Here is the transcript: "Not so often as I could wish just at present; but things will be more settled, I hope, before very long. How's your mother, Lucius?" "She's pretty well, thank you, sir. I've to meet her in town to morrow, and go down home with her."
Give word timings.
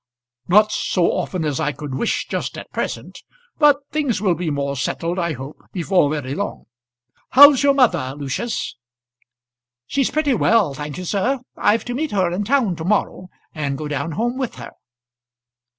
"Not 0.47 0.71
so 0.71 1.11
often 1.11 1.45
as 1.45 1.59
I 1.59 1.73
could 1.73 1.93
wish 1.93 2.27
just 2.27 2.57
at 2.57 2.71
present; 2.73 3.21
but 3.59 3.81
things 3.91 4.19
will 4.19 4.33
be 4.33 4.49
more 4.49 4.75
settled, 4.75 5.19
I 5.19 5.33
hope, 5.33 5.57
before 5.71 6.09
very 6.09 6.33
long. 6.33 6.63
How's 7.33 7.61
your 7.61 7.75
mother, 7.75 8.15
Lucius?" 8.17 8.77
"She's 9.85 10.09
pretty 10.09 10.33
well, 10.33 10.73
thank 10.73 10.97
you, 10.97 11.05
sir. 11.05 11.41
I've 11.55 11.85
to 11.85 11.93
meet 11.93 12.13
her 12.13 12.31
in 12.31 12.45
town 12.45 12.75
to 12.77 12.83
morrow, 12.83 13.29
and 13.53 13.77
go 13.77 13.87
down 13.87 14.13
home 14.13 14.39
with 14.39 14.55
her." 14.55 14.71